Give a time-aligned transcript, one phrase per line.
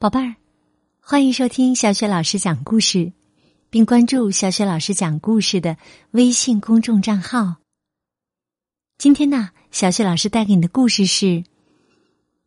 [0.00, 0.36] 宝贝儿，
[1.00, 3.12] 欢迎收听小雪老师讲故事，
[3.68, 5.76] 并关注小雪老师讲故事的
[6.12, 7.56] 微信公众账号。
[8.96, 11.26] 今天呢，小雪老师带给你的故事是《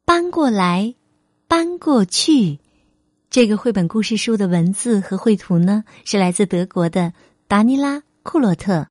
[0.05, 0.95] 搬过来，
[1.50, 2.32] 搬过去》。
[3.29, 7.11] 这个绘本故事书的文字和绘图呢，是来自德国的
[7.49, 8.88] 达尼拉·库洛特，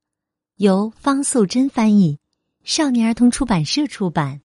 [0.56, 2.18] 由方素珍翻译，
[2.62, 4.42] 少年儿童出版社出版。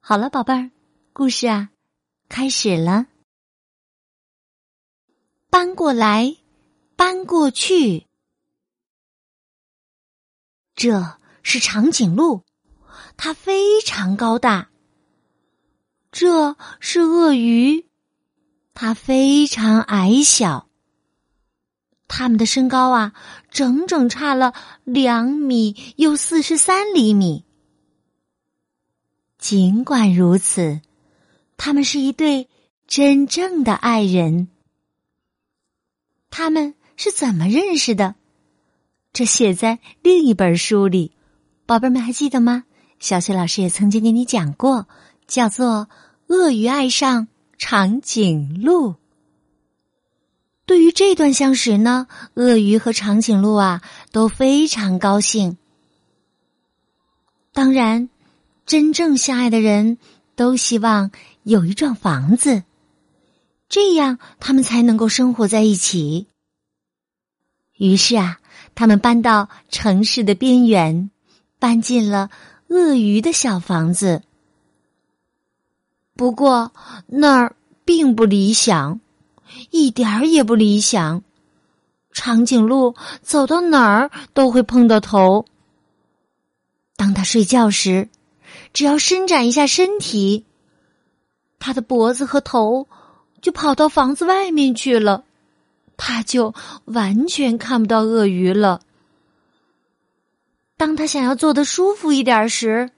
[0.00, 0.70] 好了，宝贝儿，
[1.12, 1.71] 故事啊。
[2.32, 3.08] 开始了，
[5.50, 6.34] 搬过来，
[6.96, 8.06] 搬过去。
[10.74, 12.42] 这是长颈鹿，
[13.18, 14.70] 它非常高大。
[16.10, 17.86] 这是鳄鱼，
[18.72, 20.70] 它非常矮小。
[22.08, 23.12] 它们的身高啊，
[23.50, 24.54] 整整差了
[24.84, 27.44] 两米又四十三厘米。
[29.36, 30.80] 尽管如此。
[31.56, 32.48] 他们是一对
[32.86, 34.48] 真正的爱人。
[36.30, 38.14] 他们是怎么认识的？
[39.12, 41.12] 这写在另一本书里。
[41.66, 42.64] 宝贝们还记得吗？
[42.98, 44.88] 小雪老师也曾经给你讲过，
[45.26, 45.88] 叫做
[46.34, 48.90] 《鳄鱼爱上长颈鹿》。
[50.64, 55.58] 对于这段相识呢，鳄鱼和长颈鹿啊都非常高兴。
[57.52, 58.08] 当然，
[58.64, 59.98] 真正相爱的人
[60.34, 61.10] 都希望。
[61.44, 62.62] 有一幢房子，
[63.68, 66.26] 这样他们才能够生活在一起。
[67.76, 68.38] 于是啊，
[68.74, 71.10] 他们搬到城市的边缘，
[71.58, 72.30] 搬进了
[72.68, 74.22] 鳄鱼的小房子。
[76.14, 76.72] 不过
[77.06, 79.00] 那儿并不理想，
[79.70, 81.24] 一点儿也不理想。
[82.12, 85.46] 长颈鹿走到哪儿都会碰到头。
[86.94, 88.08] 当他睡觉时，
[88.72, 90.44] 只要伸展一下身体。
[91.64, 92.88] 他的脖子和头
[93.40, 95.22] 就跑到房子外面去了，
[95.96, 96.52] 他就
[96.86, 98.80] 完全看不到鳄鱼了。
[100.76, 102.90] 当他想要坐的舒服一点时，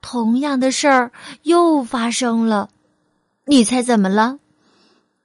[0.00, 1.10] 同样的事儿
[1.42, 2.70] 又发生了。
[3.44, 4.38] 你猜怎么了？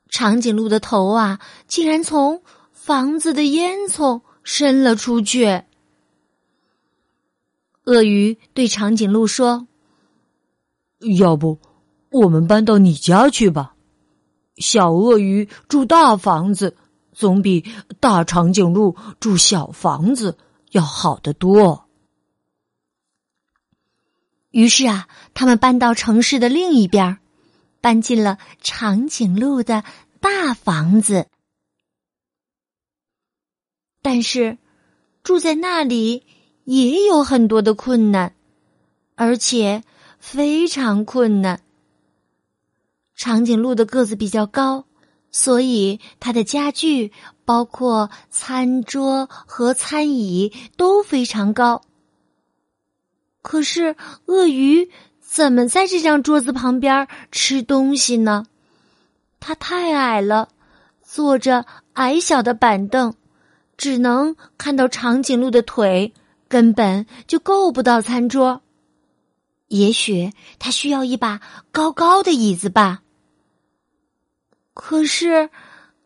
[0.10, 2.42] 长颈鹿的头啊，竟然从
[2.72, 5.62] 房子的烟囱伸了出去。
[7.84, 9.68] 鳄鱼对长颈鹿说
[11.20, 11.60] ：“要不？”
[12.16, 13.76] 我们搬到你家去吧，
[14.56, 16.78] 小鳄鱼住大房子，
[17.12, 17.66] 总比
[18.00, 20.38] 大长颈鹿住小房子
[20.72, 21.90] 要好得多。
[24.52, 27.18] 于是啊，他们搬到城市的另一边，
[27.82, 29.84] 搬进了长颈鹿的
[30.22, 31.28] 大房子。
[34.02, 34.58] 但是，
[35.22, 36.24] 住在那里
[36.64, 38.34] 也有很多的困难，
[39.16, 39.84] 而且
[40.18, 41.60] 非常困难。
[43.16, 44.86] 长颈鹿的个子比较高，
[45.32, 47.12] 所以它的家具，
[47.46, 51.82] 包括餐桌和餐椅都非常高。
[53.42, 53.96] 可是
[54.26, 54.90] 鳄鱼
[55.22, 58.46] 怎么在这张桌子旁边吃东西呢？
[59.40, 60.50] 它太矮了，
[61.04, 63.14] 坐着矮小的板凳，
[63.78, 66.14] 只能看到长颈鹿的腿，
[66.48, 68.62] 根本就够不到餐桌。
[69.68, 71.40] 也许它需要一把
[71.72, 73.04] 高高的椅子吧。
[74.76, 75.50] 可是，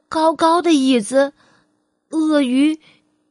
[0.07, 1.33] 高高的椅子，
[2.11, 2.79] 鳄鱼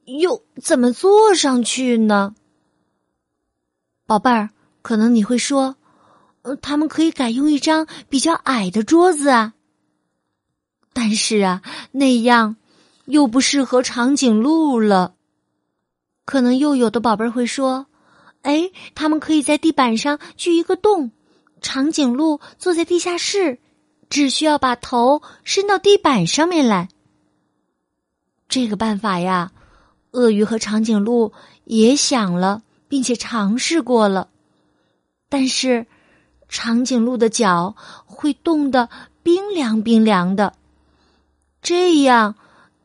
[0.05, 2.35] 又怎么坐上去呢？
[4.05, 4.51] 宝贝儿，
[4.83, 5.77] 可能你会说，
[6.43, 9.55] 呃，他们可以改用一张比较矮的桌子啊。
[10.93, 11.63] 但是啊，
[11.93, 12.57] 那样
[13.05, 15.15] 又不适合长颈鹿了。
[16.25, 17.87] 可能又有的宝贝儿会说，
[18.43, 21.13] 哎，他们可以在地板上锯一个洞，
[21.61, 23.61] 长颈鹿坐在地下室。
[24.11, 26.89] 只需要把头伸到地板上面来。
[28.49, 29.53] 这个办法呀，
[30.13, 31.33] 鳄鱼和长颈鹿
[31.65, 34.31] 也想了，并且尝试过了，
[35.29, 35.87] 但是
[36.49, 37.77] 长颈鹿的脚
[38.07, 38.89] 会冻得
[39.23, 40.55] 冰凉冰凉的，
[41.61, 42.35] 这样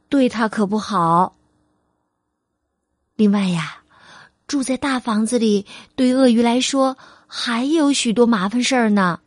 [0.09, 1.37] 对它可不好。
[3.15, 3.83] 另外呀，
[4.45, 5.65] 住在大房子里
[5.95, 9.21] 对鳄鱼来说还有许多麻烦事儿呢，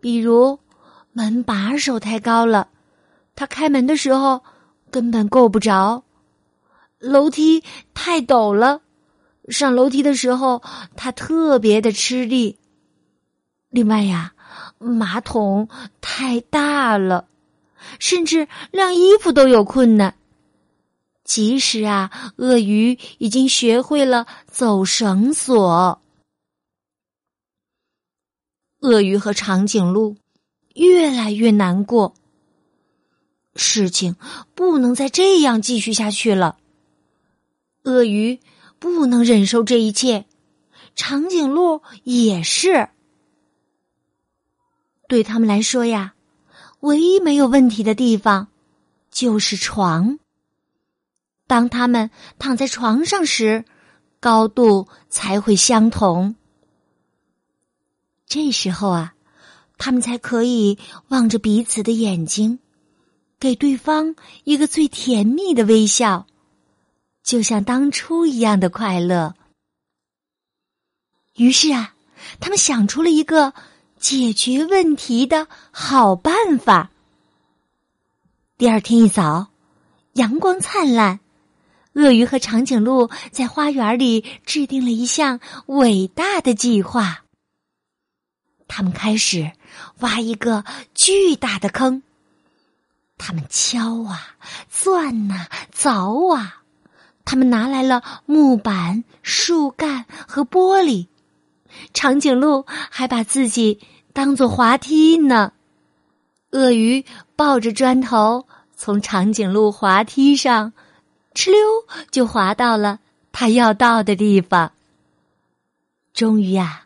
[0.00, 0.60] 比如。
[1.16, 2.68] 门把手太高了，
[3.34, 4.44] 他开门的时候
[4.90, 6.02] 根本够不着；
[6.98, 7.64] 楼梯
[7.94, 8.82] 太陡了，
[9.48, 10.62] 上楼梯的时候
[10.94, 12.58] 他特别的吃力。
[13.70, 14.34] 另外呀，
[14.76, 15.70] 马桶
[16.02, 17.26] 太大了，
[17.98, 20.18] 甚至晾衣服都有困难。
[21.24, 26.02] 即使啊，鳄鱼已经学会了走绳索，
[28.80, 30.14] 鳄鱼和长颈鹿。
[30.76, 32.14] 越来越难过。
[33.56, 34.16] 事情
[34.54, 36.56] 不能再这样继续下去了。
[37.84, 38.40] 鳄鱼
[38.78, 40.26] 不能忍受这一切，
[40.94, 42.88] 长颈鹿也是。
[45.08, 46.14] 对他们来说呀，
[46.80, 48.48] 唯一没有问题的地方
[49.10, 50.18] 就是床。
[51.46, 53.64] 当他们躺在床上时，
[54.18, 56.34] 高度才会相同。
[58.26, 59.14] 这时候啊，
[59.78, 60.78] 他们才可以
[61.08, 62.58] 望着彼此的眼睛，
[63.38, 66.26] 给对方一个最甜蜜的微笑，
[67.22, 69.34] 就像当初一样的快乐。
[71.34, 71.94] 于是啊，
[72.40, 73.52] 他们想出了一个
[73.98, 76.90] 解决问题的好办法。
[78.56, 79.48] 第二天一早，
[80.14, 81.20] 阳光灿烂。
[81.92, 87.25] 鳄鱼和长颈鹿在花园里制定了一项伟大的计划。
[88.68, 89.52] 他们开始
[90.00, 90.64] 挖一个
[90.94, 92.02] 巨大的坑。
[93.18, 94.36] 他们敲啊，
[94.68, 96.62] 钻呐，凿啊。
[97.24, 101.06] 他们拿来了木板、树干和玻璃。
[101.92, 103.80] 长颈鹿还把自己
[104.12, 105.52] 当做滑梯呢。
[106.52, 107.04] 鳄鱼
[107.34, 108.46] 抱着砖头
[108.76, 110.72] 从长颈鹿滑梯上。
[111.34, 111.60] 哧溜
[112.10, 114.72] 就滑到了他要到的地方。
[116.14, 116.85] 终于呀，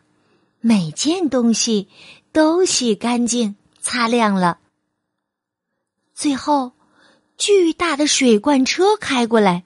[0.61, 1.89] 每件东西
[2.31, 4.59] 都洗干净、擦亮了。
[6.13, 6.73] 最后，
[7.35, 9.63] 巨大的水罐车开过来，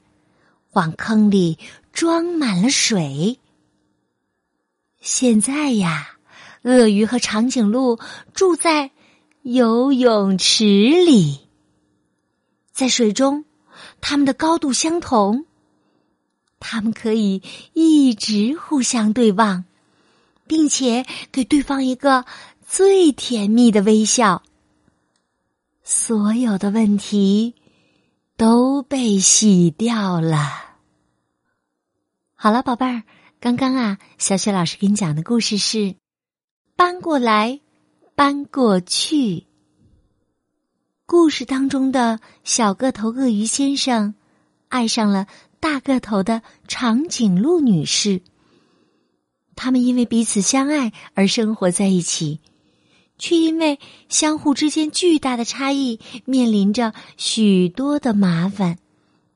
[0.72, 1.60] 往坑里
[1.92, 3.40] 装满了水。
[5.02, 6.18] 现在呀，
[6.64, 8.00] 鳄鱼和长颈鹿
[8.34, 8.92] 住在
[9.42, 11.42] 游泳池里，
[12.72, 13.44] 在水中。
[14.00, 15.46] 他们的高度相同，
[16.60, 17.42] 他们可以
[17.74, 19.66] 一直互相对望，
[20.48, 22.26] 并且给对方一个
[22.66, 24.44] 最甜蜜的微笑。
[25.84, 27.56] 所有的问题
[28.38, 30.76] 都被洗掉了。
[32.34, 33.04] 好了，宝贝儿，
[33.40, 35.96] 刚刚啊，小雪老师给你讲的故事是：
[36.76, 37.62] 搬过来，
[38.16, 39.46] 搬过去。
[41.06, 44.16] 故事当中的小个头鳄鱼先生，
[44.70, 45.28] 爱上了
[45.60, 48.22] 大个头的长颈鹿女士。
[49.56, 52.40] 他们因为彼此相爱而生活在一起，
[53.18, 53.80] 却因为
[54.10, 58.78] 相互之间巨大的差异，面临着许多的麻烦。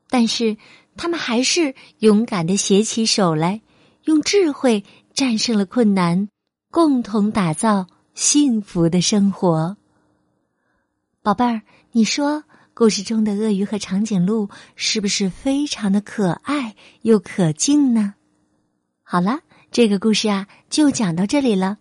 [0.08, 0.56] 但是，
[0.96, 3.60] 他们还是勇敢的携起手来，
[4.04, 4.84] 用智慧
[5.14, 6.28] 战胜了困难，
[6.70, 9.76] 共同打造幸福的生活。
[11.22, 11.62] 宝贝儿，
[11.92, 12.44] 你说
[12.74, 18.14] 故事中的鳄鱼和长颈鹿是不是非常的可爱又可敬呢？
[19.02, 19.40] 好了，
[19.72, 21.78] 这个故事啊就讲到这里了。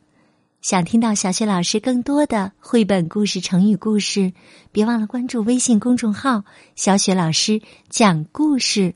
[0.61, 4.33] 想听到小雪老师更多的绘本故事、成语故事，
[4.71, 6.43] 别忘了关注微信公众号
[6.75, 8.93] “小雪老师讲故事”。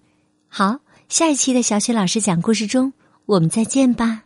[0.48, 0.80] 好，
[1.10, 2.94] 下一期的小雪老师讲故事中，
[3.26, 4.24] 我们再见吧。